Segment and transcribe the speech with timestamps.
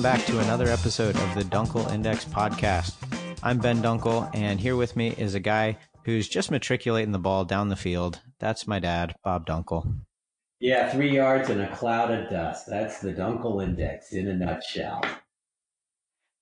[0.00, 2.94] Welcome back to another episode of the Dunkel Index podcast.
[3.42, 5.76] I'm Ben Dunkel, and here with me is a guy
[6.06, 8.18] who's just matriculating the ball down the field.
[8.38, 10.00] That's my dad, Bob Dunkel.
[10.58, 12.64] Yeah, three yards and a cloud of dust.
[12.66, 15.02] That's the Dunkel Index in a nutshell.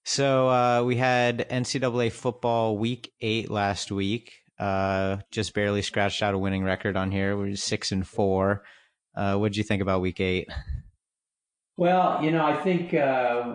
[0.05, 4.34] So uh, we had NCAA football week eight last week.
[4.56, 7.36] Uh, just barely scratched out a winning record on here.
[7.36, 8.62] We're six and four.
[9.16, 10.47] Uh, what did you think about week eight?
[11.78, 13.55] Well, you know, I think uh,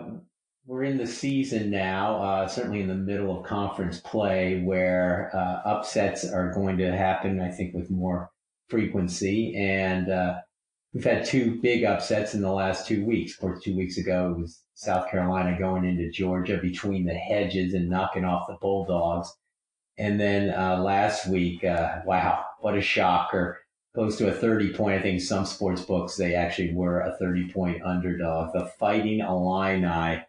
[0.64, 5.68] we're in the season now, uh, certainly in the middle of conference play, where uh,
[5.68, 7.38] upsets are going to happen.
[7.38, 8.30] I think with more
[8.70, 10.36] frequency, and uh,
[10.94, 13.34] we've had two big upsets in the last two weeks.
[13.34, 17.74] Of course, two weeks ago it was South Carolina going into Georgia between the hedges
[17.74, 19.30] and knocking off the Bulldogs.
[19.98, 23.60] And then uh, last week, uh, wow, what a shocker.
[23.94, 24.98] Close to a 30 point.
[24.98, 28.52] I think some sports books, they actually were a 30 point underdog.
[28.52, 30.24] The Fighting Illini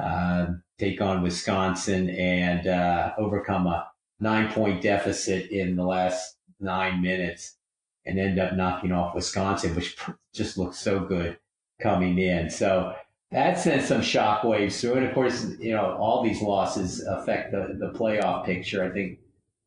[0.00, 0.46] uh,
[0.78, 3.88] take on Wisconsin and uh, overcome a
[4.20, 7.56] nine point deficit in the last nine minutes
[8.04, 9.96] and end up knocking off Wisconsin, which
[10.34, 11.38] just looks so good
[11.80, 12.50] coming in.
[12.50, 12.94] So
[13.30, 17.76] that sent some shockwaves through And Of course, you know, all these losses affect the,
[17.78, 18.84] the playoff picture.
[18.84, 19.18] I think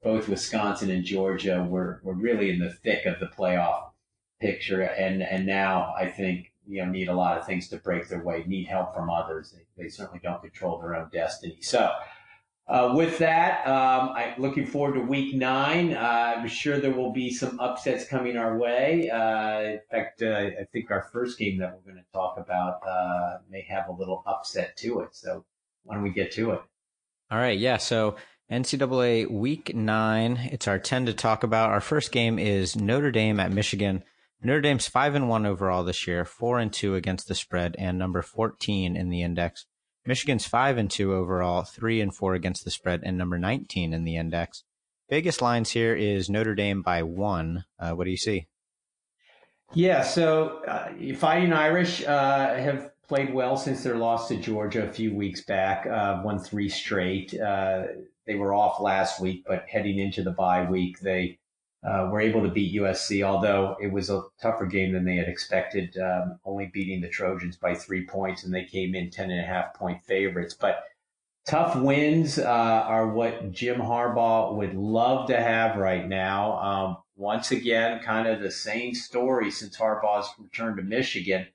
[0.04, 3.92] both Wisconsin and Georgia were, were really in the thick of the playoff
[4.40, 4.82] picture.
[4.82, 8.24] And, and now I think, you know, need a lot of things to break their
[8.24, 9.54] way, need help from others.
[9.56, 11.58] They, they certainly don't control their own destiny.
[11.62, 11.92] So,
[12.68, 15.94] uh, with that, um, I'm looking forward to week nine.
[15.94, 19.10] Uh, I'm sure there will be some upsets coming our way.
[19.10, 22.80] Uh, in fact, uh, I think our first game that we're going to talk about
[22.88, 25.10] uh, may have a little upset to it.
[25.12, 25.44] So
[25.84, 26.62] why don't we get to it?
[27.30, 27.58] All right.
[27.58, 27.76] Yeah.
[27.78, 28.16] So
[28.52, 31.70] NCAA week nine, it's our 10 to talk about.
[31.70, 34.04] Our first game is Notre Dame at Michigan.
[34.44, 37.98] Notre Dame's five and one overall this year, four and two against the spread, and
[37.98, 39.68] number 14 in the index.
[40.06, 44.04] Michigan's five and two overall, three and four against the spread, and number 19 in
[44.04, 44.66] the index.
[45.08, 47.64] Biggest lines here is Notre Dame by one.
[47.80, 48.48] Uh, what do you see?
[49.74, 54.92] Yeah, so uh, Fighting Irish uh, have played well since their loss to Georgia a
[54.92, 55.88] few weeks back.
[55.88, 57.34] Uh, won three straight.
[58.26, 61.40] They were off last week, but heading into the bye week, they
[61.84, 65.28] uh, were able to beat USC, although it was a tougher game than they had
[65.28, 69.40] expected, um, only beating the Trojans by three points, and they came in 10 and
[69.40, 70.54] a half point favorites.
[70.54, 70.84] But
[71.46, 76.60] tough wins uh, are what Jim Harbaugh would love to have right now.
[76.60, 81.48] Um, once again, kind of the same story since Harbaugh's return to Michigan.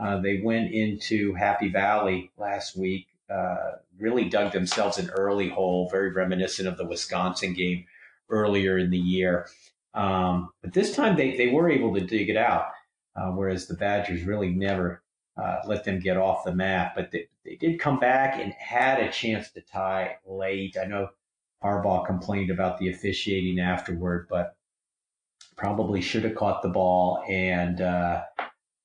[0.00, 5.88] Uh, they went into Happy Valley last week, uh, really dug themselves an early hole,
[5.90, 7.84] very reminiscent of the Wisconsin game
[8.30, 9.48] earlier in the year.
[9.94, 12.66] Um, but this time they, they were able to dig it out,
[13.16, 15.02] uh, whereas the Badgers really never
[15.40, 16.94] uh, let them get off the map.
[16.94, 20.76] But they, they did come back and had a chance to tie late.
[20.80, 21.08] I know
[21.62, 24.54] Harbaugh complained about the officiating afterward, but
[25.56, 27.24] probably should have caught the ball.
[27.28, 28.22] And uh,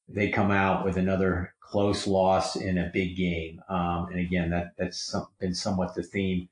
[0.07, 3.61] they come out with another close loss in a big game.
[3.69, 6.49] Um, and again, that that's some, been somewhat the theme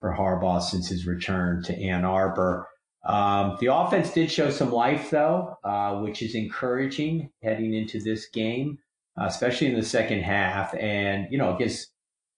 [0.00, 2.68] for Harbaugh since his return to Ann Arbor.
[3.04, 8.28] Um, the offense did show some life, though, uh, which is encouraging heading into this
[8.28, 8.78] game,
[9.20, 10.74] uh, especially in the second half.
[10.74, 11.88] And, you know, against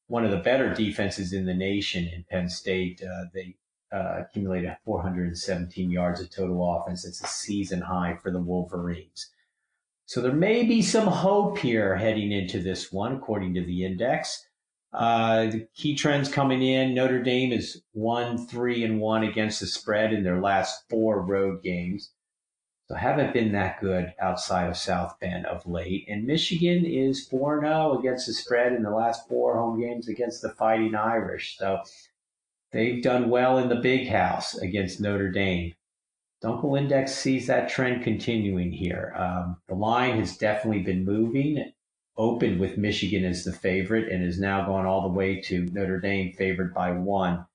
[0.06, 3.56] one of the better defenses in the nation in Penn State, uh, they
[3.93, 7.05] uh, accumulated 417 yards of total offense.
[7.05, 9.31] It's a season high for the Wolverines.
[10.06, 14.47] So there may be some hope here heading into this one, according to the index.
[14.92, 19.66] Uh, the key trends coming in: Notre Dame is one, three, and one against the
[19.66, 22.12] spread in their last four road games.
[22.87, 26.04] So haven't been that good outside of South Bend of late.
[26.06, 30.50] And Michigan is 4-0 against the spread in the last four home games against the
[30.50, 31.56] Fighting Irish.
[31.56, 31.81] So
[32.73, 35.73] they've done well in the big house against Notre Dame.
[36.44, 39.14] Dunkel Index sees that trend continuing here.
[39.17, 41.73] Um, the line has definitely been moving
[42.19, 46.00] opened with Michigan as the favorite and has now gone all the way to Notre
[46.00, 47.46] Dame favored by one.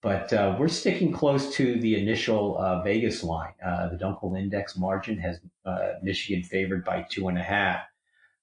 [0.00, 3.52] But uh, we're sticking close to the initial uh, Vegas line.
[3.64, 7.82] Uh, the Dunkel Index margin has uh, Michigan favored by two and a half.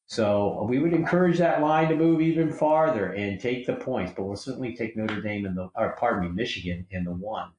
[0.05, 4.25] So we would encourage that line to move even farther and take the points, but
[4.25, 7.51] we'll certainly take Notre Dame in the, or pardon me, Michigan in the one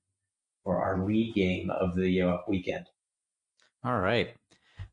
[0.64, 2.86] for our lead game of the uh, weekend.
[3.84, 4.34] All right.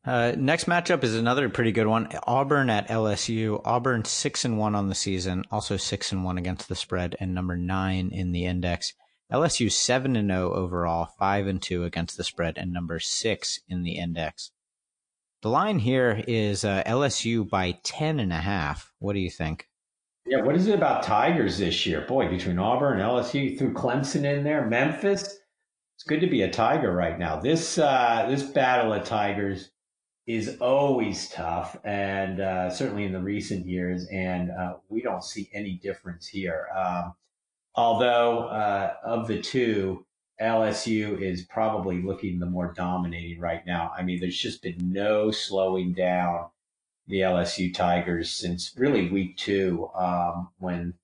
[0.04, 2.08] Uh, next matchup is another pretty good one.
[2.26, 3.60] Auburn at LSU.
[3.64, 7.34] Auburn six and one on the season, also six and one against the spread, and
[7.34, 8.94] number nine in the index.
[9.30, 13.82] LSU seven and zero overall, five and two against the spread, and number six in
[13.82, 14.50] the index.
[15.42, 18.92] The line here is uh, LSU by 10 and a half.
[18.98, 19.68] What do you think?
[20.26, 22.02] Yeah, what is it about Tigers this year?
[22.06, 25.39] Boy, between Auburn and LSU, threw Clemson in there, Memphis.
[26.00, 27.38] It's good to be a Tiger right now.
[27.38, 29.70] This uh, this battle of Tigers
[30.26, 35.50] is always tough, and uh, certainly in the recent years, and uh, we don't see
[35.52, 36.68] any difference here.
[36.74, 37.12] Um,
[37.74, 40.06] although uh, of the two,
[40.40, 43.92] LSU is probably looking the more dominating right now.
[43.94, 46.46] I mean, there's just been no slowing down
[47.08, 50.94] the LSU Tigers since really week two um, when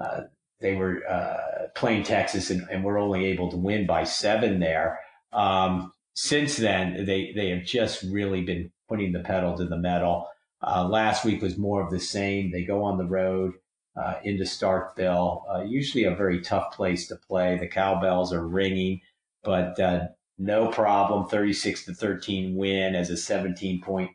[0.00, 0.22] uh,
[0.62, 5.00] they were uh, playing Texas and, and, were only able to win by seven there.
[5.32, 10.28] Um, since then, they, they have just really been putting the pedal to the metal.
[10.66, 12.50] Uh, last week was more of the same.
[12.50, 13.54] They go on the road
[13.96, 17.58] uh, into Starkville, uh, usually a very tough place to play.
[17.58, 19.00] The cowbells are ringing,
[19.42, 21.28] but uh, no problem.
[21.28, 24.10] 36 to 13 win as a 17 point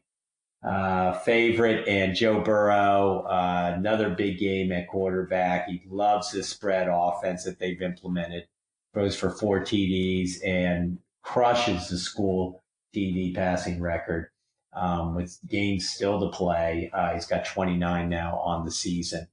[0.64, 1.88] uh, favorite.
[1.88, 5.68] And Joe Burrow, uh, another big game at quarterback.
[5.68, 8.48] He loves the spread offense that they've implemented.
[8.94, 12.64] Throws for four TDs and crushes the school
[12.96, 14.30] TD passing record.
[14.74, 19.28] Um, with games still to play, uh, he's got 29 now on the season.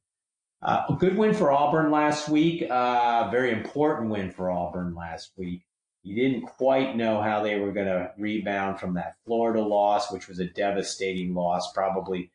[0.63, 2.65] Uh, a good win for Auburn last week.
[2.71, 5.67] Uh, very important win for Auburn last week.
[6.05, 10.29] You didn't quite know how they were going to rebound from that Florida loss, which
[10.29, 12.31] was a devastating loss, probably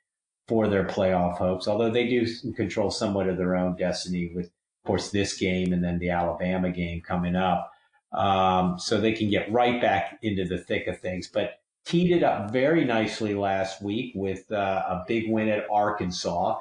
[0.48, 1.68] for their playoff hopes.
[1.68, 5.84] Although they do control somewhat of their own destiny with, of course, this game and
[5.84, 7.72] then the Alabama game coming up.
[8.12, 11.30] Um, so they can get right back into the thick of things.
[11.32, 16.58] But teed it up very nicely last week with uh, a big win at Arkansas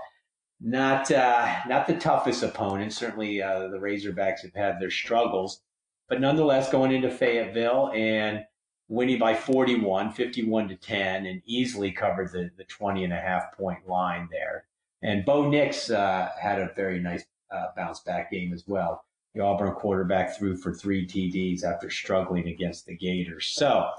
[0.60, 2.92] not uh, not the toughest opponent.
[2.92, 5.60] Certainly, uh, the Razorbacks have had their struggles,
[6.08, 8.44] but nonetheless, going into Fayetteville and
[8.88, 13.56] winning by 41, 51 to 10, and easily covered the, the 20 and a half
[13.56, 14.64] point line there.
[15.02, 19.04] And Bo Nix uh, had a very nice uh, bounce back game as well.
[19.34, 23.46] The Auburn quarterback threw for three TDs after struggling against the Gators.
[23.46, 23.90] So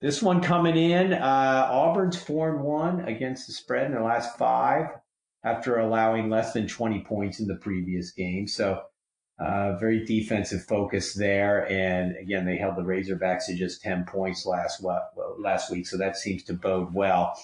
[0.00, 4.36] this one coming in, uh, Auburn's four and one against the spread in the last
[4.36, 4.88] five
[5.44, 8.48] after allowing less than 20 points in the previous game.
[8.48, 8.82] So,
[9.38, 11.70] uh, very defensive focus there.
[11.70, 14.84] And again, they held the Razorbacks to just 10 points last,
[15.38, 15.86] last week.
[15.86, 17.34] So that seems to bode well.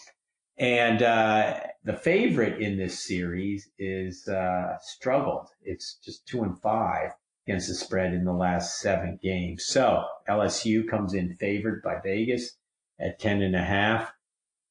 [0.58, 5.48] And uh, the favorite in this series is uh, struggled.
[5.62, 7.10] It's just two and five
[7.46, 9.64] against the spread in the last seven games.
[9.66, 12.56] So LSU comes in favored by Vegas
[13.00, 14.12] at 10 and a half.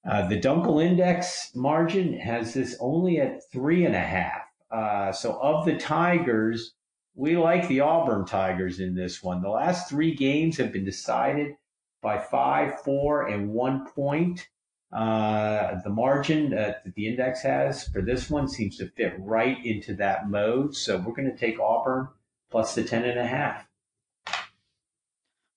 [0.10, 4.42] Uh, the Dunkel Index margin has this only at three and a half.
[4.72, 6.74] Uh, so of the Tigers,
[7.16, 9.42] we like the Auburn Tigers in this one.
[9.42, 11.56] The last three games have been decided
[12.02, 14.48] by five, four, and one point.
[14.92, 19.94] Uh, the margin that the index has for this one seems to fit right into
[19.96, 20.76] that mode.
[20.76, 22.10] So we're going to take Auburn
[22.50, 23.66] plus the ten and a half.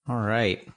[0.09, 0.69] All right.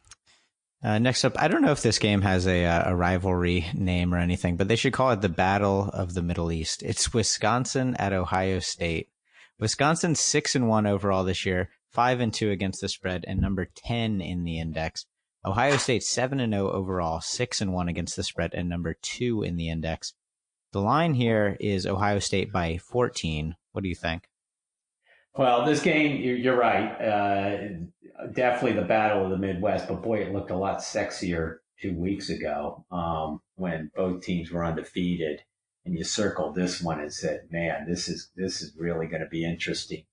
[0.83, 4.13] Uh, next up, I don't know if this game has a, uh, a rivalry name
[4.13, 6.81] or anything, but they should call it the Battle of the Middle East.
[6.83, 9.09] It's Wisconsin at Ohio State.
[9.59, 13.67] Wisconsin's six and one overall this year, five and two against the spread, and number
[13.75, 15.05] ten in the index.
[15.45, 18.95] Ohio State seven and zero oh overall, six and one against the spread, and number
[19.01, 20.13] two in the index.
[20.73, 23.55] The line here is Ohio State by fourteen.
[23.71, 24.23] What do you think?
[25.35, 26.89] Well, this game, you're right.
[26.99, 27.57] Uh,
[28.33, 32.29] definitely the battle of the Midwest, but boy, it looked a lot sexier two weeks
[32.29, 35.43] ago um, when both teams were undefeated.
[35.87, 39.29] And you circled this one and said, "Man, this is this is really going to
[39.29, 40.03] be interesting."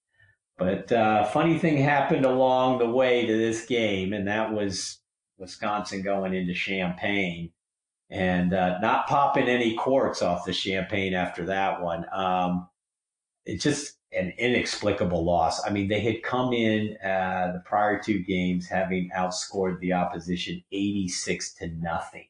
[0.56, 5.00] But uh, funny thing happened along the way to this game, and that was
[5.36, 7.50] Wisconsin going into Champaign
[8.08, 12.06] and uh, not popping any corks off the champagne after that one.
[12.12, 12.68] Um,
[13.58, 15.66] just an inexplicable loss.
[15.66, 20.62] I mean, they had come in uh, the prior two games having outscored the opposition
[20.70, 22.28] 86 to nothing.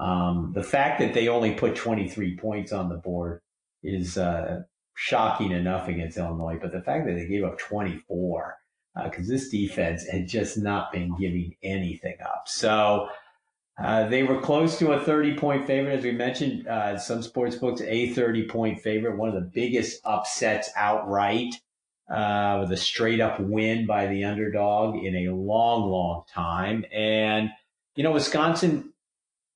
[0.00, 3.42] Um, the fact that they only put 23 points on the board
[3.82, 4.62] is uh,
[4.94, 8.56] shocking enough against Illinois, but the fact that they gave up 24,
[9.04, 12.44] because uh, this defense had just not been giving anything up.
[12.46, 13.08] So,
[13.82, 16.66] uh, they were close to a 30 point favorite, as we mentioned.
[16.66, 21.54] Uh, some sports books, a 30 point favorite, one of the biggest upsets outright
[22.10, 26.84] uh, with a straight up win by the underdog in a long, long time.
[26.92, 27.50] And,
[27.94, 28.89] you know, Wisconsin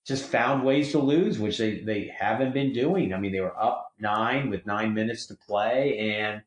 [0.07, 3.15] just found ways to lose, which they, they haven't been doing.
[3.15, 6.43] I mean, they were up nine with nine minutes to play and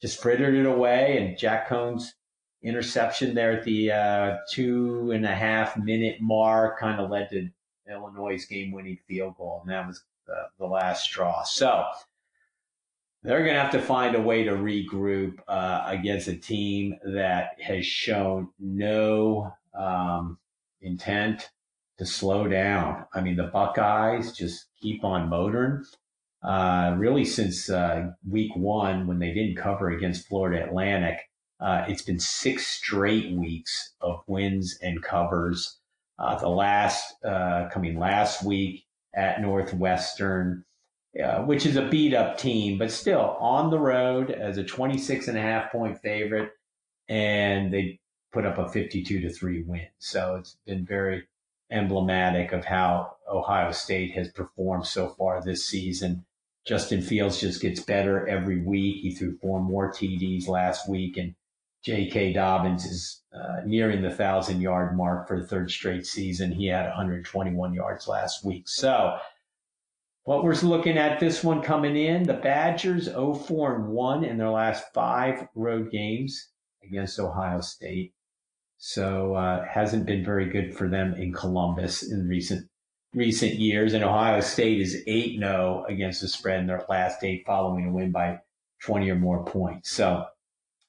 [0.00, 1.18] just frittered it away.
[1.18, 2.14] And Jack Coan's
[2.62, 7.48] interception there at the uh, two and a half minute mark kind of led to
[7.90, 11.42] Illinois' game-winning field goal, and that was the, the last straw.
[11.42, 11.84] So
[13.22, 17.60] they're going to have to find a way to regroup uh, against a team that
[17.60, 20.38] has shown no um,
[20.80, 21.50] intent
[21.98, 23.06] to slow down.
[23.14, 25.84] I mean, the Buckeyes just keep on motoring.
[26.42, 31.18] Uh, really, since uh, week one, when they didn't cover against Florida Atlantic,
[31.60, 35.78] uh, it's been six straight weeks of wins and covers.
[36.18, 38.84] Uh, the last uh, coming last week
[39.14, 40.64] at Northwestern,
[41.22, 45.28] uh, which is a beat up team, but still on the road as a 26
[45.28, 46.50] and a half point favorite.
[47.08, 48.00] And they
[48.32, 49.86] put up a 52 to 3 win.
[49.98, 51.24] So it's been very
[51.70, 56.24] emblematic of how Ohio State has performed so far this season.
[56.66, 59.02] Justin Fields just gets better every week.
[59.02, 61.34] He threw four more TDs last week, and
[61.84, 62.32] J.K.
[62.32, 66.52] Dobbins is uh, nearing the thousand yard mark for the third straight season.
[66.52, 68.66] He had 121 yards last week.
[68.66, 69.18] So,
[70.22, 74.38] what we're looking at this one coming in, the Badgers 0 4 and 1 in
[74.38, 76.48] their last five road games
[76.82, 78.14] against Ohio State.
[78.78, 82.68] So uh, hasn't been very good for them in Columbus in recent
[83.14, 83.94] recent years.
[83.94, 87.92] And Ohio State is 8 0 against the spread in their last eight following a
[87.92, 88.40] win by
[88.82, 89.90] 20 or more points.
[89.90, 90.26] So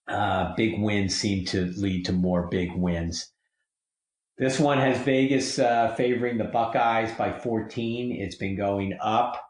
[0.07, 3.31] uh, big wins seem to lead to more big wins.
[4.37, 8.11] This one has Vegas uh, favoring the Buckeyes by 14.
[8.11, 9.41] It's been going up.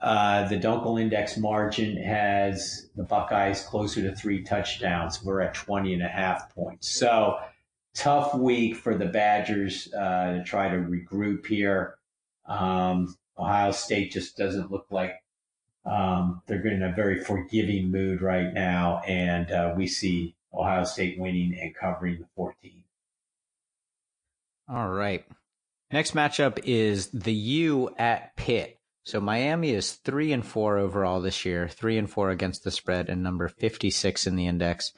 [0.00, 5.22] Uh, the Dunkel Index margin has the Buckeyes closer to three touchdowns.
[5.22, 6.88] We're at 20 and a half points.
[6.88, 7.36] So
[7.94, 11.96] tough week for the Badgers uh, to try to regroup here.
[12.46, 15.14] Um, Ohio State just doesn't look like
[15.84, 21.18] um, they're in a very forgiving mood right now, and uh, we see Ohio State
[21.18, 22.82] winning and covering the 14.
[24.68, 25.24] All right.
[25.90, 28.78] Next matchup is the U at Pitt.
[29.04, 33.08] So Miami is three and four overall this year, three and four against the spread,
[33.08, 34.92] and number 56 in the index.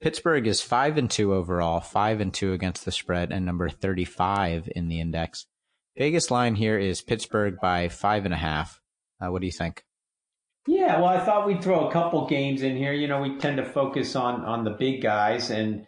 [0.00, 4.68] Pittsburgh is five and two overall, five and two against the spread, and number 35
[4.74, 5.46] in the index.
[5.96, 8.80] Vegas line here is Pittsburgh by five and a half.
[9.20, 9.84] Uh, what do you think?
[10.68, 12.92] Yeah, well, I thought we'd throw a couple games in here.
[12.92, 15.86] You know, we tend to focus on on the big guys, and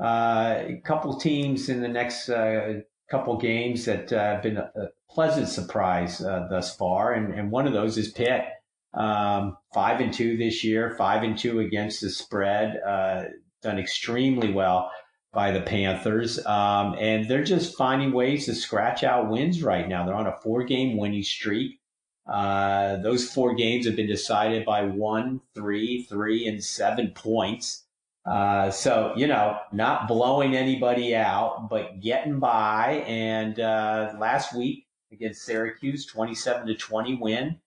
[0.00, 2.80] uh, a couple teams in the next uh,
[3.10, 7.50] couple games that uh, have been a, a pleasant surprise uh, thus far, and, and
[7.50, 8.44] one of those is Pitt.
[8.92, 13.24] Um, five and two this year, five and two against the spread, uh,
[13.62, 14.90] done extremely well
[15.32, 16.44] by the Panthers.
[16.44, 20.04] Um, and they're just finding ways to scratch out wins right now.
[20.04, 21.78] They're on a four game winning streak.
[22.26, 27.84] Uh, those four games have been decided by one, three, three, and seven points.
[28.26, 33.04] Uh, so, you know, not blowing anybody out, but getting by.
[33.06, 37.58] And uh, last week against Syracuse, 27 to 20 win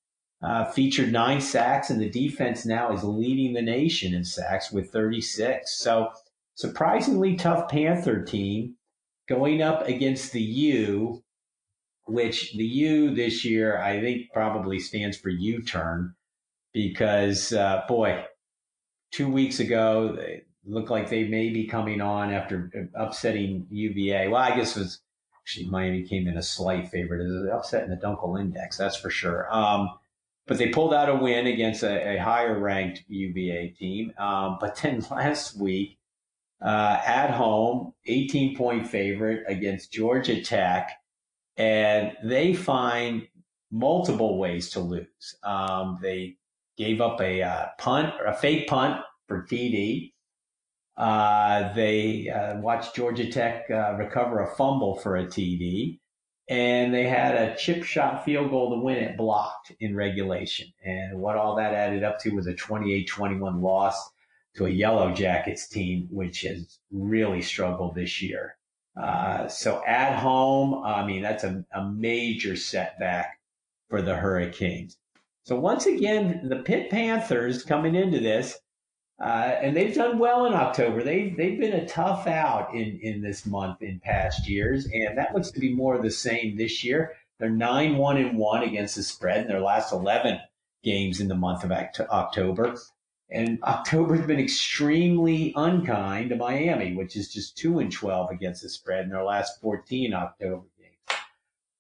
[0.44, 4.92] uh, featured nine sacks, and the defense now is leading the nation in sacks with
[4.92, 5.80] 36.
[5.80, 6.10] So,
[6.56, 8.76] surprisingly tough Panther team
[9.30, 11.24] going up against the U,
[12.08, 16.14] which the U this year I think probably stands for U turn
[16.74, 18.26] because, uh, boy,
[19.12, 24.28] two weeks ago, it looked like they may be coming on after upsetting UVA.
[24.28, 25.00] Well, I guess it was
[25.42, 27.22] actually Miami came in a slight favorite.
[27.22, 29.48] It was upsetting the Dunkel Index, that's for sure.
[29.54, 29.90] Um,
[30.48, 34.14] but they pulled out a win against a, a higher ranked UVA team.
[34.18, 35.98] Um, but then last week,
[36.62, 40.92] uh, at home, 18 point favorite against Georgia Tech,
[41.58, 43.28] and they find
[43.72, 45.36] multiple ways to lose.
[45.44, 46.38] Um, they
[46.78, 50.14] gave up a uh, punt or a fake punt for TD.
[50.96, 56.00] Uh, they uh, watched Georgia Tech uh, recover a fumble for a TD
[56.50, 60.68] and they had a chip shot field goal to win it blocked in regulation.
[60.84, 64.12] And what all that added up to was a 28-21 loss
[64.56, 68.58] to a Yellow Jackets team, which has really struggled this year.
[69.02, 73.40] Uh, so at home, I mean, that's a, a major setback
[73.90, 74.98] for the Hurricanes.
[75.46, 78.60] So once again, the Pitt Panthers coming into this
[79.20, 81.04] uh, and they've done well in October.
[81.04, 85.34] They've they've been a tough out in in this month in past years, and that
[85.34, 87.14] looks to be more of the same this year.
[87.40, 90.40] They're nine one and one against the spread in their last eleven
[90.84, 92.76] games in the month of October.
[93.30, 98.70] And October's been extremely unkind to Miami, which is just two and twelve against the
[98.70, 101.20] spread in their last fourteen October games.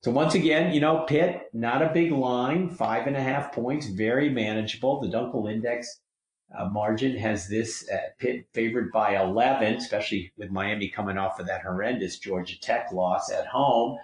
[0.01, 3.87] So once again, you know, Pitt, not a big line, five and a half points,
[3.87, 4.99] very manageable.
[4.99, 6.01] The Dunkel Index
[6.57, 11.48] uh, margin has this uh, Pitt favored by 11, especially with Miami coming off of
[11.48, 13.98] that horrendous Georgia Tech loss at home.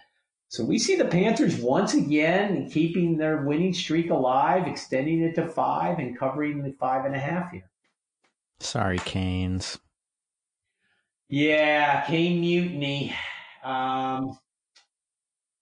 [0.48, 5.48] So we see the Panthers once again keeping their winning streak alive, extending it to
[5.48, 7.70] five and covering the five and a half here.
[8.60, 9.78] Sorry, Canes.
[11.28, 13.14] Yeah, Cane Mutiny.
[13.64, 14.40] Um,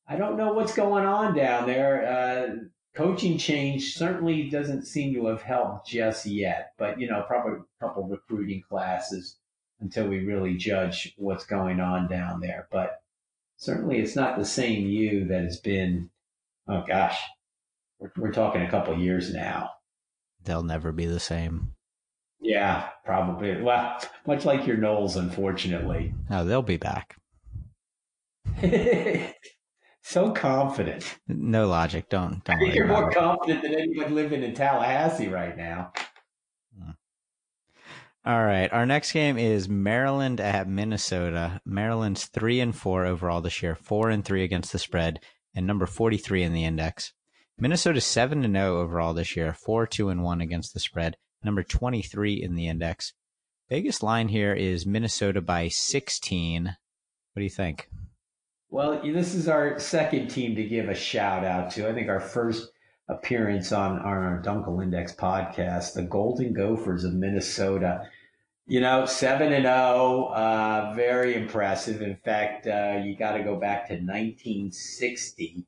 [0.08, 2.08] I don't know what's going on down there.
[2.08, 2.56] Uh,
[2.98, 7.86] coaching change certainly doesn't seem to have helped just yet, but you know, probably a
[7.86, 9.38] couple recruiting classes
[9.80, 12.68] until we really judge what's going on down there.
[12.72, 13.00] But
[13.58, 16.10] certainly it's not the same you that has been,
[16.68, 17.20] oh gosh,
[18.00, 19.70] we're, we're talking a couple years now.
[20.44, 21.74] They'll never be the same.
[22.39, 23.62] Yeah, probably.
[23.62, 26.16] Well, much like your Noles, unfortunately.
[26.32, 27.16] No, they'll be back.
[30.08, 31.18] so confident.
[31.28, 32.08] No logic.
[32.10, 32.44] Don't.
[32.46, 33.16] don't I think you're more it.
[33.16, 35.92] confident than anyone living in Tallahassee right now.
[36.78, 36.92] Hmm.
[38.26, 38.72] All right.
[38.72, 41.60] Our next game is Maryland at Minnesota.
[41.66, 45.20] Maryland's three and four overall this year, four and three against the spread,
[45.54, 47.12] and number 43 in the index.
[47.60, 51.64] Minnesota's seven and zero overall this year, four two and one against the spread, number
[51.64, 53.14] 23 in the index.
[53.68, 56.64] Biggest line here is Minnesota by 16.
[56.66, 56.76] What
[57.36, 57.90] do you think?
[58.69, 61.88] Well, this is our second team to give a shout out to.
[61.88, 62.71] I think our first
[63.07, 68.09] appearance on, on our Dunkel Index podcast, the Golden Gophers of Minnesota.
[68.65, 72.01] You know, seven and zero, oh, uh, very impressive.
[72.01, 75.65] In fact, uh, you got to go back to 1960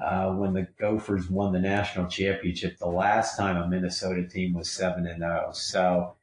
[0.00, 2.78] uh, when the Gophers won the national championship.
[2.78, 5.46] The last time a Minnesota team was seven and zero.
[5.48, 5.52] Oh.
[5.52, 6.14] So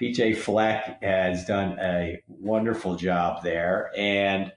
[0.00, 4.50] PJ Fleck has done a wonderful job there, and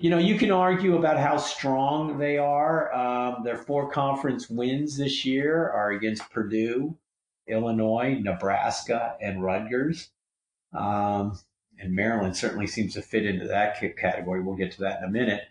[0.00, 2.92] you know you can argue about how strong they are.
[2.94, 6.96] Um, their four conference wins this year are against Purdue,
[7.46, 10.08] Illinois, Nebraska, and Rutgers.
[10.72, 11.38] Um,
[11.78, 14.42] and Maryland certainly seems to fit into that category.
[14.42, 15.42] We'll get to that in a minute.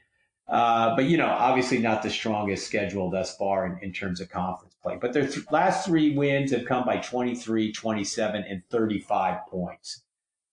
[0.48, 4.30] Uh, but, you know, obviously not the strongest schedule thus far in, in terms of
[4.30, 4.98] conference play.
[5.00, 10.02] But their th- last three wins have come by 23, 27, and 35 points.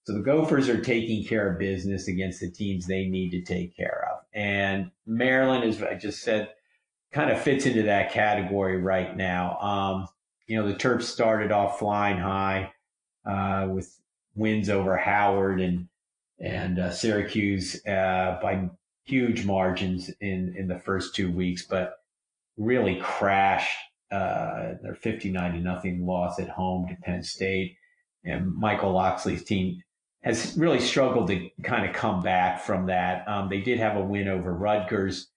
[0.06, 3.76] So the Gophers are taking care of business against the teams they need to take
[3.76, 4.20] care of.
[4.32, 6.50] And Maryland, as I just said,
[7.12, 9.58] kind of fits into that category right now.
[9.58, 10.08] Um,
[10.46, 12.72] you know, the Terps started off flying high
[13.28, 13.98] uh, with
[14.36, 15.88] wins over Howard and
[16.38, 18.70] and uh, Syracuse uh, by
[19.06, 21.94] huge margins in in the first two weeks, but
[22.56, 23.76] really crashed
[24.12, 27.76] uh, their 59 to nothing loss at home to Penn State.
[28.24, 29.82] And Michael Locksley's team
[30.26, 33.26] has really struggled to kind of come back from that.
[33.28, 35.28] Um, they did have a win over Rutgers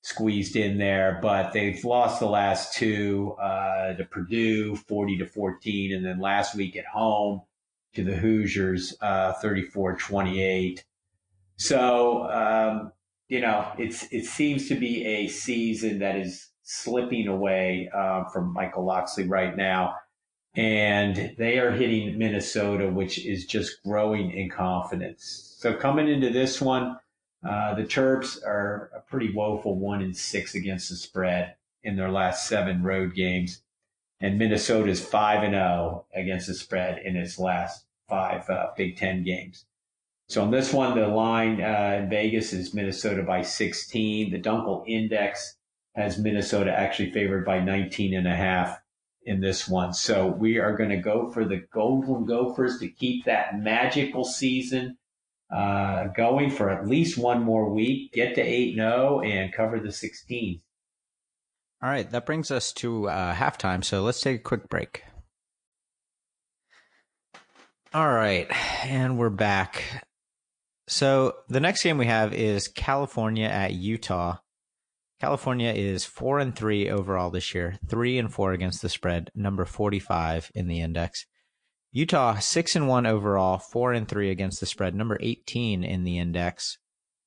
[0.00, 5.92] squeezed in there, but they've lost the last two uh, to Purdue, 40 to 14,
[5.92, 7.42] and then last week at home
[7.92, 10.82] to the Hoosiers, uh, 34-28.
[11.56, 12.92] So, um,
[13.28, 18.54] you know, it's, it seems to be a season that is slipping away uh, from
[18.54, 19.96] Michael Locksley right now.
[20.58, 25.54] And they are hitting Minnesota, which is just growing in confidence.
[25.58, 26.98] So coming into this one,
[27.48, 32.10] uh, the Terps are a pretty woeful one in six against the spread in their
[32.10, 33.62] last seven road games
[34.20, 38.68] and Minnesota is five and zero oh against the spread in its last five uh,
[38.76, 39.64] Big Ten games.
[40.28, 44.30] So on this one, the line uh, in Vegas is Minnesota by 16.
[44.30, 45.56] The Dunkel Index
[45.94, 48.78] has Minnesota actually favored by 19 and a half
[49.28, 49.92] in this one.
[49.92, 54.96] So we are going to go for the Golden Gophers to keep that magical season
[55.54, 59.92] uh, going for at least one more week, get to 8 0 and cover the
[59.92, 60.60] 16.
[61.82, 63.84] All right, that brings us to uh, halftime.
[63.84, 65.04] So let's take a quick break.
[67.94, 68.48] All right,
[68.84, 70.04] and we're back.
[70.88, 74.38] So the next game we have is California at Utah.
[75.20, 79.64] California is four and three overall this year, three and four against the spread, number
[79.64, 81.26] forty-five in the index.
[81.90, 86.18] Utah six and one overall, four and three against the spread, number eighteen in the
[86.18, 86.78] index.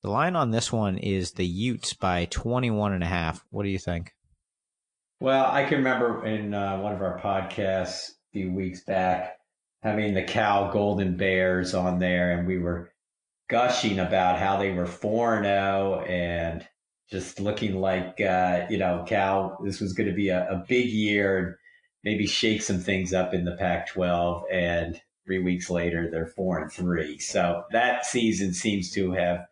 [0.02, 3.44] The line on this one is the Utes by 21 and a half.
[3.50, 4.12] What do you think?
[5.20, 9.38] Well, I can remember in uh, one of our podcasts a few weeks back
[9.82, 12.92] having the Cal Golden Bears on there, and we were
[13.48, 16.66] gushing about how they were 4 0 and
[17.12, 20.88] just looking like, uh, you know, Cal, this was going to be a, a big
[20.88, 21.54] year and
[22.02, 24.44] maybe shake some things up in the Pac 12.
[24.50, 27.18] And three weeks later, they're 4 and 3.
[27.18, 29.46] So that season seems to have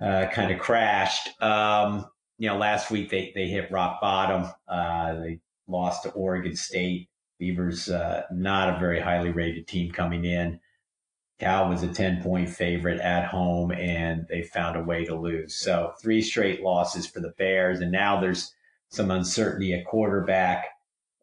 [0.00, 1.30] uh, kind of crashed.
[1.42, 2.06] Um,
[2.38, 4.48] you know, last week they, they hit rock bottom.
[4.68, 7.08] Uh, they lost to Oregon State.
[7.40, 10.60] Beavers, uh, not a very highly rated team coming in.
[11.38, 15.54] Cal was a 10 point favorite at home and they found a way to lose.
[15.54, 17.80] So three straight losses for the Bears.
[17.80, 18.52] And now there's
[18.88, 20.66] some uncertainty at quarterback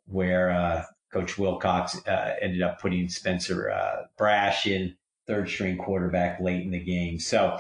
[0.08, 4.95] where uh, Coach Wilcox uh, ended up putting Spencer uh, Brasch in
[5.28, 7.19] third string quarterback late in the game.
[7.19, 7.60] So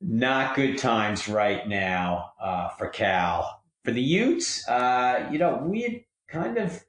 [0.00, 3.62] not good times right now uh, for Cal.
[3.84, 6.84] For the Utes, uh, you know, we had kind of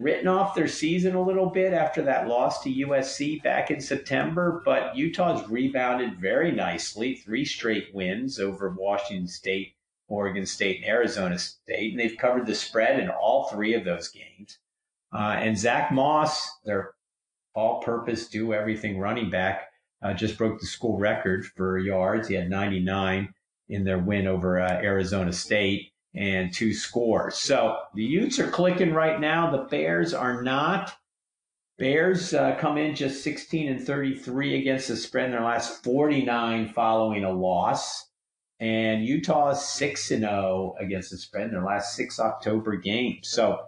[0.00, 4.62] written off their season a little bit after that loss to USC back in September,
[4.64, 9.74] but Utah's rebounded very nicely, three straight wins over Washington State,
[10.08, 14.08] Oregon State, and Arizona State, and they've covered the spread in all three of those
[14.08, 14.58] games.
[15.12, 16.94] Uh, and Zach Moss, their
[17.54, 19.68] all-purpose, do everything running back,
[20.02, 22.26] uh, just broke the school record for yards.
[22.26, 23.34] He had 99
[23.68, 27.36] in their win over uh, Arizona State and two scores.
[27.36, 29.50] So the Utes are clicking right now.
[29.50, 30.92] The Bears are not.
[31.78, 36.68] Bears uh, come in just 16 and 33 against the spread in their last 49
[36.74, 38.06] following a loss.
[38.58, 43.30] And Utah is 6 and 0 against the spread in their last six October games.
[43.30, 43.60] So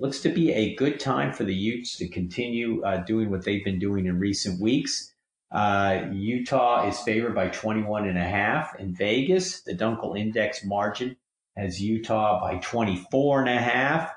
[0.00, 3.64] looks to be a good time for the Utes to continue uh, doing what they've
[3.64, 5.12] been doing in recent weeks.
[5.50, 8.78] Uh, Utah is favored by 21 and a half.
[8.78, 11.16] In Vegas, the Dunkel Index margin
[11.56, 14.12] has Utah by 24 and a half.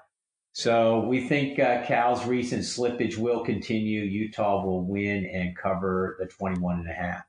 [0.53, 4.01] So we think uh, Cal's recent slippage will continue.
[4.01, 7.23] Utah will win and cover the 21 and a half.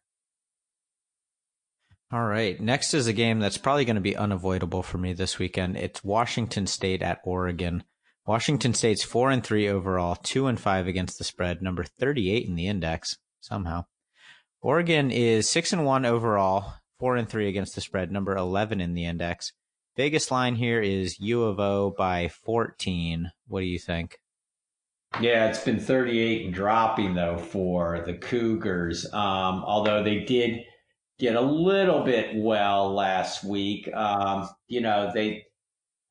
[2.13, 2.61] All right.
[2.61, 5.77] Next is a game that's probably going to be unavoidable for me this weekend.
[5.77, 7.85] It's Washington State at Oregon.
[8.27, 12.55] Washington State's 4 and 3 overall, 2 and 5 against the spread, number 38 in
[12.55, 13.85] the index somehow.
[14.61, 18.95] Oregon is six and one overall, four and three against the spread, number eleven in
[18.95, 19.53] the index.
[19.97, 23.31] Biggest line here is U of O by fourteen.
[23.47, 24.17] What do you think?
[25.21, 29.05] Yeah, it's been 38 and dropping though for the Cougars.
[29.13, 30.63] Um, although they did
[31.19, 33.89] get a little bit well last week.
[33.95, 35.45] Um, you know, they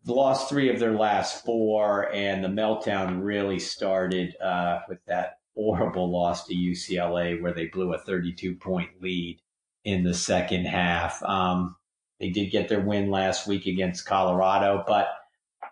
[0.05, 6.11] lost three of their last four, and the meltdown really started uh, with that horrible
[6.11, 9.41] loss to UCLA where they blew a 32 point lead
[9.83, 11.21] in the second half.
[11.23, 11.75] Um,
[12.19, 15.09] they did get their win last week against Colorado, but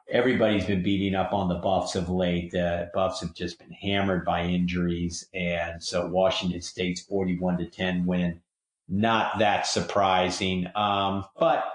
[0.10, 2.52] everybody's been beating up on the Buffs of late.
[2.52, 5.28] The Buffs have just been hammered by injuries.
[5.34, 8.42] And so Washington State's 41 to 10 win,
[8.88, 10.68] not that surprising.
[10.76, 11.66] Um, but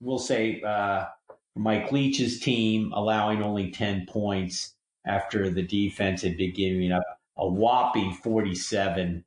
[0.00, 1.06] we'll say, uh,
[1.54, 7.02] Mike Leach's team allowing only 10 points after the defense had been giving up
[7.36, 9.24] a whopping 47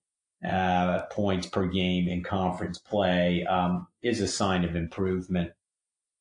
[0.48, 5.52] uh, points per game in conference play um, is a sign of improvement.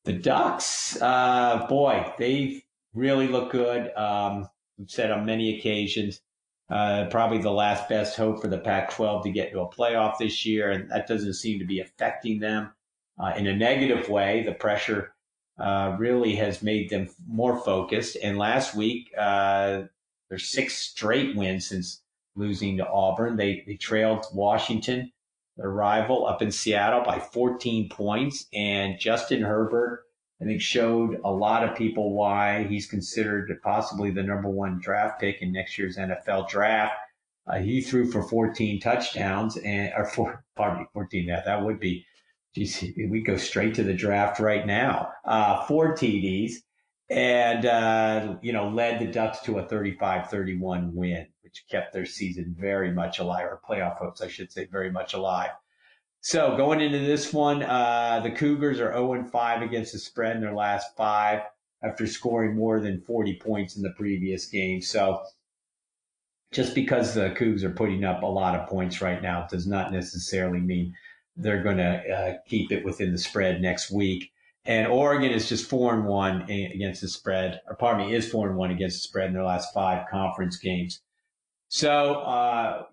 [0.05, 3.91] The Ducks, uh, boy, they really look good.
[3.95, 6.21] Um, we've said on many occasions,
[6.69, 10.17] uh, probably the last best hope for the Pac 12 to get to a playoff
[10.17, 12.71] this year, and that doesn't seem to be affecting them
[13.19, 14.43] uh, in a negative way.
[14.43, 15.13] The pressure
[15.59, 18.17] uh, really has made them more focused.
[18.21, 19.83] And last week, uh,
[20.29, 22.01] their sixth straight win since
[22.35, 23.37] losing to Auburn.
[23.37, 25.11] They they trailed Washington,
[25.57, 28.45] their rival, up in Seattle by 14 points.
[28.53, 30.03] And Justin Herbert,
[30.41, 35.19] I think, showed a lot of people why he's considered possibly the number one draft
[35.19, 36.95] pick in next year's NFL draft.
[37.47, 41.27] Uh, he threw for 14 touchdowns and or four, pardon me, 14.
[41.27, 42.05] That that would be,
[42.55, 45.11] geez, we go straight to the draft right now.
[45.23, 46.53] Uh, four TDs
[47.09, 52.55] and uh, you know led the Ducks to a 35-31 win, which kept their season
[52.57, 55.51] very much alive, or playoff hopes, I should say, very much alive.
[56.21, 60.41] So going into this one, uh, the Cougars are 0 5 against the spread in
[60.41, 61.41] their last five
[61.83, 64.81] after scoring more than 40 points in the previous game.
[64.81, 65.21] So
[66.51, 69.91] just because the Cougs are putting up a lot of points right now does not
[69.91, 70.95] necessarily mean
[71.35, 74.31] they're going to uh, keep it within the spread next week.
[74.65, 78.47] And Oregon is just four and one against the spread, or pardon me, is four
[78.47, 81.01] and one against the spread in their last five conference games.
[81.67, 82.83] So uh,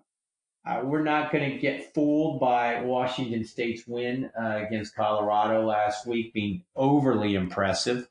[0.65, 6.05] uh, we're not going to get fooled by Washington State's win uh, against Colorado last
[6.05, 8.07] week being overly impressive.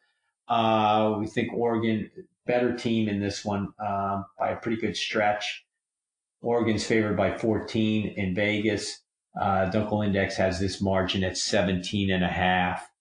[0.49, 2.11] Uh, we think Oregon
[2.47, 5.65] better team in this one um, by a pretty good stretch.
[6.43, 9.01] Oregon's favored by 14 in Vegas.
[9.41, 12.92] Uh, Dunkel Index has this margin at 17 and a half.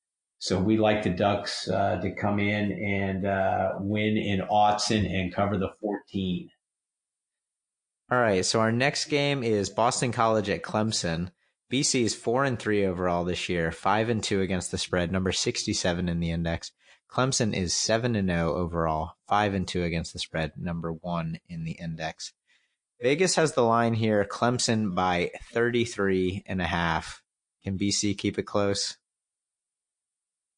[0.42, 5.32] So we like the Ducks uh, to come in and uh, win in Autzen and
[5.32, 6.50] cover the 14.
[8.12, 8.44] All right.
[8.44, 11.30] So our next game is Boston College at Clemson.
[11.72, 15.32] BC is four and three overall this year, five and two against the spread, number
[15.32, 16.72] 67 in the index.
[17.08, 21.38] Clemson is seven and zero oh overall, five and two against the spread, number one
[21.50, 22.34] in the index.
[23.00, 27.22] Vegas has the line here Clemson by 33 and a half.
[27.64, 28.98] Can BC keep it close?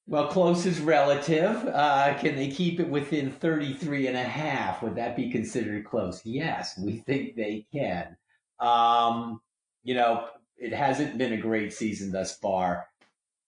[0.06, 1.66] Well, close is relative.
[1.66, 4.84] Uh, can they keep it within 33 and a half?
[4.84, 6.22] Would that be considered close?
[6.26, 8.18] Yes, we think they can.
[8.60, 9.42] Um,
[9.84, 12.88] you know, it hasn't been a great season thus far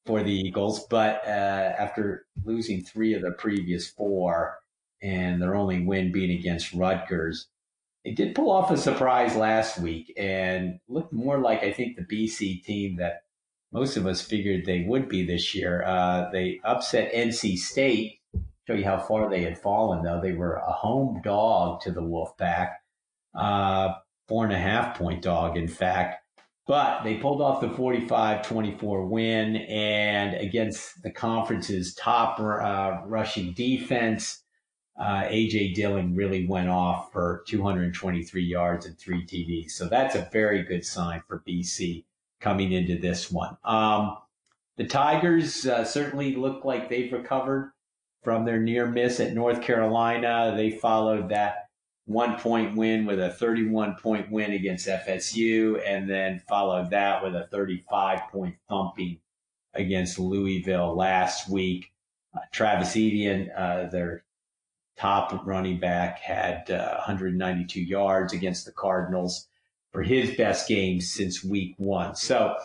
[0.06, 4.58] for the Eagles, but uh, after losing three of the previous four
[5.02, 7.48] and their only win being against Rutgers,
[8.06, 12.04] they did pull off a surprise last week and looked more like, I think, the
[12.04, 13.24] BC team that
[13.72, 15.84] most of us figured they would be this year.
[15.84, 18.20] Uh, they upset NC State.
[18.68, 20.22] Show you how far they had fallen, though.
[20.22, 22.76] They were a home dog to the Wolfpack,
[23.36, 23.94] uh,
[24.28, 26.24] four and a half point dog, in fact.
[26.68, 33.54] But they pulled off the 45 24 win and against the conference's top uh, rushing
[33.54, 34.42] defense.
[35.00, 39.72] Uh, AJ Dillon really went off for 223 yards and three TDs.
[39.72, 42.06] So that's a very good sign for BC
[42.40, 43.58] coming into this one.
[43.64, 44.18] Um,
[44.78, 47.72] the Tigers uh, certainly look like they've recovered
[48.24, 50.54] from their near miss at North Carolina.
[50.56, 51.70] They followed that
[52.06, 57.36] one point win with a 31 point win against FSU, and then followed that with
[57.36, 59.20] a 35 point thumping
[59.74, 61.92] against Louisville last week.
[62.36, 64.24] Uh, Travis Etienne, uh, their
[64.98, 69.48] top running back, had uh, 192 yards against the Cardinals
[69.96, 72.16] for his best game since week one.
[72.16, 72.58] So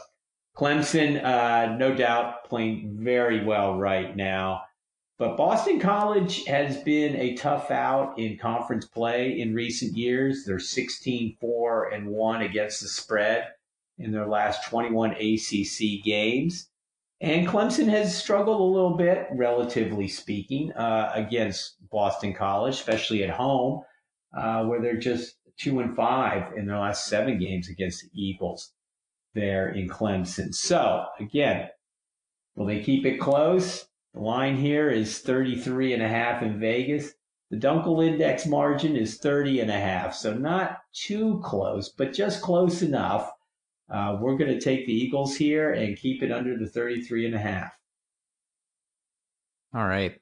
[0.56, 4.62] Clemson, uh, no doubt, playing very well right now.
[5.16, 10.44] But Boston College has been a tough out in conference play in recent years.
[10.44, 13.46] They're 16 4 and 1 against the spread
[13.96, 16.68] in their last 21 ACC games.
[17.20, 23.30] And Clemson has struggled a little bit, relatively speaking, uh, against Boston College, especially at
[23.30, 23.82] home,
[24.36, 28.72] uh, where they're just two and five in their last seven games against the Eagles
[29.34, 30.54] there in Clemson.
[30.54, 31.68] So again,
[32.56, 33.86] will they keep it close?
[34.14, 37.12] The line here is 33 and a half in Vegas.
[37.50, 40.14] The Dunkel index margin is 30 and a half.
[40.14, 43.30] So not too close, but just close enough.
[43.92, 47.34] Uh, we're going to take the Eagles here and keep it under the 33 and
[47.34, 47.72] a half.
[49.74, 50.20] All right.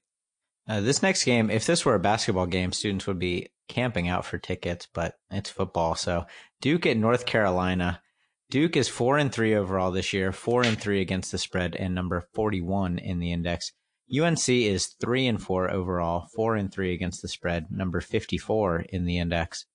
[0.69, 4.25] Uh, this next game, if this were a basketball game, students would be camping out
[4.25, 5.95] for tickets, but it's football.
[5.95, 6.27] So
[6.61, 8.03] Duke at North Carolina.
[8.51, 11.95] Duke is four and three overall this year, four and three against the spread, and
[11.95, 13.73] number forty-one in the index.
[14.11, 19.05] UNC is three and four overall, four and three against the spread, number fifty-four in
[19.05, 19.67] the index.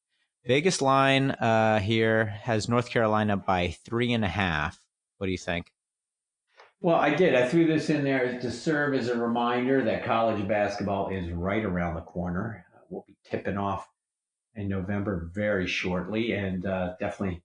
[0.45, 4.79] Vegas line uh, here has North Carolina by three and a half.
[5.17, 5.72] What do you think?
[6.83, 7.33] Well, I did.
[7.33, 11.63] I threw this in there to serve as a reminder that college basketball is right
[11.63, 13.87] around the corner we'll be tipping off
[14.55, 17.41] in November very shortly, and uh, definitely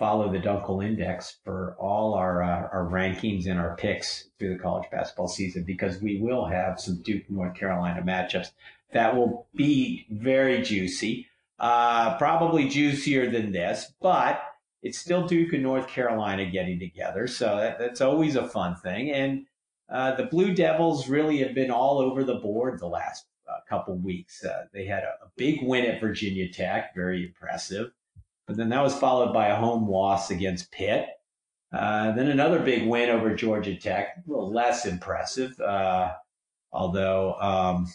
[0.00, 4.62] follow the Dunkel Index for all our uh, our rankings and our picks through the
[4.62, 8.50] college basketball season because we will have some Duke North Carolina matchups
[8.92, 11.28] that will be very juicy,
[11.60, 14.42] uh, probably juicier than this, but
[14.82, 19.10] it's still Duke and North Carolina getting together, so that, that's always a fun thing.
[19.12, 19.46] And
[19.88, 23.96] uh, the Blue Devils really have been all over the board the last a couple
[23.96, 24.44] weeks.
[24.44, 27.92] Uh, they had a, a, big win at Virginia Tech, very impressive.
[28.46, 31.06] But then that was followed by a home loss against Pitt.
[31.72, 35.58] Uh, then another big win over Georgia Tech, a little less impressive.
[35.60, 36.12] Uh,
[36.72, 37.86] although, um,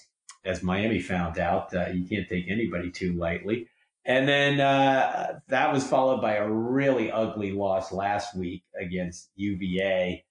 [0.46, 3.68] as Miami found out, uh, you can't take anybody too lightly.
[4.08, 10.24] And then uh, that was followed by a really ugly loss last week against UVA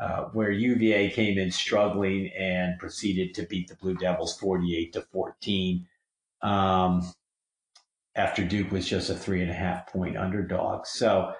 [0.00, 5.02] uh, where UVA came in struggling and proceeded to beat the Blue Devils 48 to
[5.12, 5.86] 14.
[6.42, 7.12] Um,
[8.14, 10.86] after Duke was just a three and a half point underdog.
[10.86, 11.32] So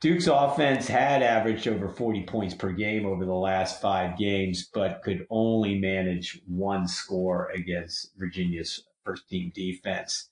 [0.00, 5.02] Duke's offense had averaged over 40 points per game over the last five games, but
[5.02, 10.30] could only manage one score against Virginia's first team defense.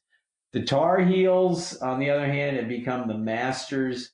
[0.53, 4.13] The Tar Heels, on the other hand, have become the masters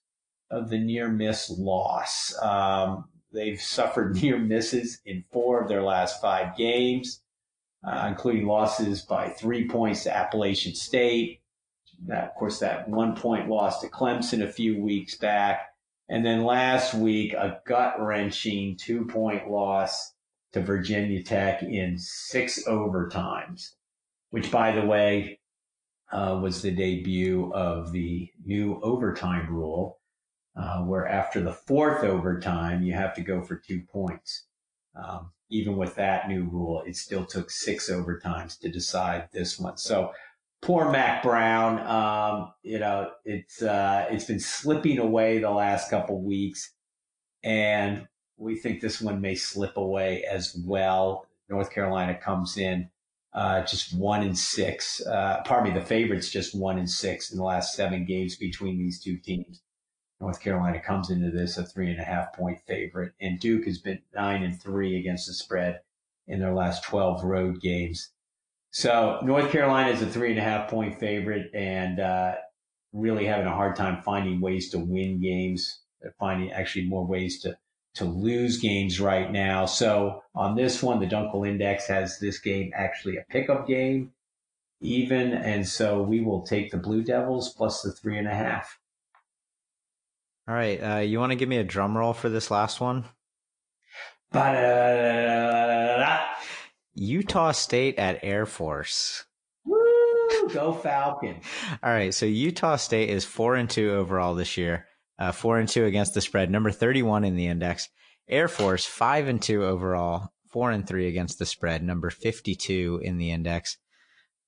[0.51, 2.35] of the near miss loss.
[2.42, 7.23] Um, They've suffered near misses in four of their last five games,
[7.87, 11.40] uh, including losses by three points to Appalachian State.
[12.07, 15.68] That, of course, that one point loss to Clemson a few weeks back.
[16.09, 20.12] And then last week, a gut wrenching two point loss
[20.53, 23.71] to Virginia Tech in six overtimes,
[24.31, 25.38] which, by the way,
[26.12, 29.98] uh, was the debut of the new overtime rule
[30.57, 34.46] uh, where after the fourth overtime, you have to go for two points.
[34.94, 39.77] Um, even with that new rule, it still took six overtimes to decide this one.
[39.79, 40.12] So
[40.61, 41.79] poor Mack Brown.
[41.87, 46.75] Um, you know, it's uh, it's been slipping away the last couple weeks,
[47.42, 51.27] and we think this one may slip away as well.
[51.48, 52.88] North Carolina comes in
[53.35, 55.01] uh, just one in six.
[55.07, 58.79] Uh, pardon me, the favorites just one in six in the last seven games between
[58.79, 59.62] these two teams.
[60.21, 63.79] North Carolina comes into this a three and a half point favorite, and Duke has
[63.79, 65.81] been nine and three against the spread
[66.29, 68.11] in their last 12 road games.
[68.71, 72.35] So North Carolina is a three and a half point favorite and uh,
[72.92, 75.81] really having a hard time finding ways to win games.
[76.01, 77.57] They're finding actually more ways to
[77.94, 79.66] to lose games right now.
[79.66, 84.12] So on this one, the Dunkel Index has this game actually a pickup game,
[84.81, 88.78] even, and so we will take the Blue Devils plus the three and a half.
[90.48, 93.05] All right, uh, you want to give me a drum roll for this last one?
[96.94, 99.24] Utah State at Air Force.
[99.64, 100.48] Woo!
[100.52, 101.40] Go Falcon!
[101.83, 104.87] All right, so Utah State is four and two overall this year
[105.18, 107.88] uh, four and two against the spread, number 31 in the index.
[108.29, 113.18] Air Force, five and two overall, four and three against the spread, number 52 in
[113.18, 113.79] the index.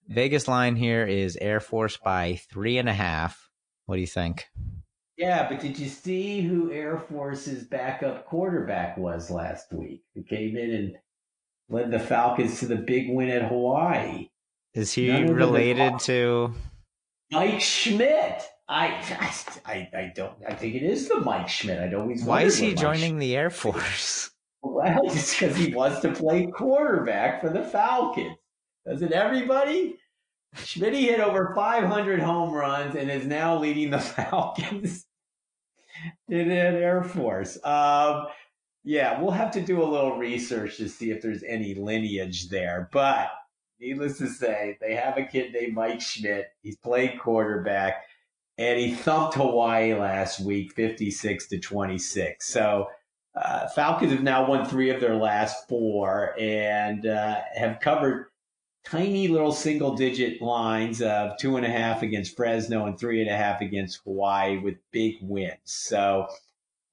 [0.09, 3.49] Vegas line here is Air Force by three and a half.
[3.87, 4.47] What do you think?
[5.17, 10.03] Yeah, but did you see who Air Force's backup quarterback was last week?
[10.15, 10.97] Who came in and
[11.69, 14.29] led the Falcons to the big win at Hawaii?
[14.75, 16.53] Is he related to
[17.31, 18.43] Mike Schmidt?
[18.69, 19.33] I,
[19.67, 20.35] I, I don't.
[20.49, 21.79] I think it is the Mike Schmidt.
[21.81, 22.25] I always.
[22.25, 24.31] Why is he joining the Air Force?
[24.67, 28.39] Well, it's because he wants to play quarterback for the Falcons.
[28.87, 29.97] Doesn't everybody?
[30.55, 35.05] Schmidt hit over 500 home runs and is now leading the Falcons
[36.29, 37.59] in an Air Force.
[37.63, 38.29] Um,
[38.85, 42.89] yeah, we'll have to do a little research to see if there's any lineage there.
[42.93, 43.31] But
[43.81, 46.47] needless to say, they have a kid named Mike Schmidt.
[46.63, 48.05] He's played quarterback
[48.57, 52.47] and he thumped Hawaii last week, 56 to 26.
[52.47, 52.89] So
[53.35, 58.27] uh, Falcons have now won three of their last four and uh, have covered
[58.85, 63.31] tiny little single digit lines of two and a half against Fresno and three and
[63.31, 65.59] a half against Hawaii with big wins.
[65.65, 66.29] So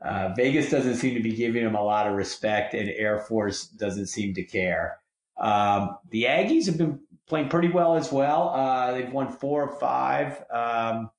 [0.02, 3.68] uh, Vegas doesn't seem to be giving them a lot of respect, and Air Force
[3.68, 4.98] doesn't seem to care.
[5.38, 8.50] Um, the Aggies have been playing pretty well as well.
[8.50, 10.44] Uh, they've won four or five.
[10.52, 11.10] Um,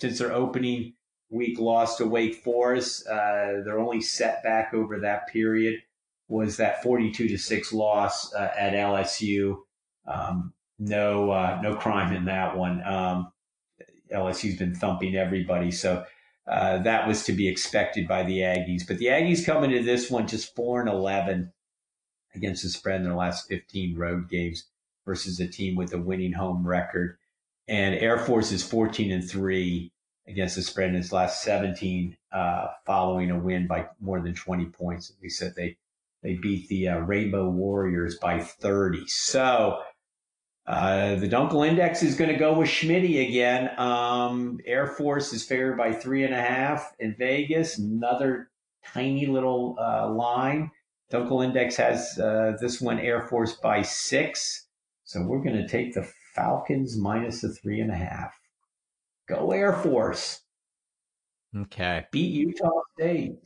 [0.00, 0.94] since their opening
[1.30, 3.06] week loss to Wake Forest.
[3.06, 5.80] Uh, their only setback over that period
[6.28, 9.56] was that 42 to 6 loss uh, at LSU.
[10.06, 12.82] Um, no, uh, no crime in that one.
[12.84, 13.32] Um,
[14.12, 15.70] LSU's been thumping everybody.
[15.70, 16.04] So,
[16.48, 18.86] uh, that was to be expected by the Aggies.
[18.86, 21.52] But the Aggies come into this one just 4 and 11
[22.34, 24.64] against the spread in their last 15 road games
[25.04, 27.16] versus a team with a winning home record
[27.70, 29.92] and Air Force is 14 and three
[30.26, 34.66] against the spread in its last 17, uh, following a win by more than 20
[34.66, 35.12] points.
[35.22, 35.76] We said they
[36.22, 39.06] they beat the uh, Rainbow Warriors by 30.
[39.06, 39.80] So
[40.66, 43.70] uh, the Dunkel Index is going to go with Schmitty again.
[43.78, 47.78] Um, Air Force is favored by three and a half in Vegas.
[47.78, 48.50] Another
[48.84, 50.72] tiny little uh, line.
[51.10, 54.66] Dunkel Index has uh, this one Air Force by six.
[55.04, 58.32] So we're going to take the Falcons minus the three and a half.
[59.28, 60.42] Go Air Force.
[61.56, 62.06] Okay.
[62.12, 63.38] Beat Utah State.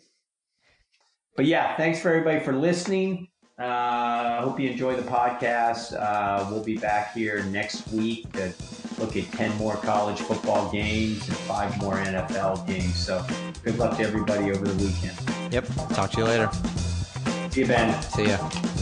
[1.37, 3.29] But yeah, thanks for everybody for listening.
[3.59, 5.99] I uh, hope you enjoy the podcast.
[5.99, 8.53] Uh, we'll be back here next week to
[8.99, 12.97] look at 10 more college football games and five more NFL games.
[12.97, 13.25] So
[13.63, 15.53] good luck to everybody over the weekend.
[15.53, 15.67] Yep.
[15.95, 16.51] Talk to you later.
[17.55, 18.03] See you, Ben.
[18.03, 18.74] See ya.